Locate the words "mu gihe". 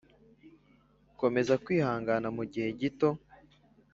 2.37-2.69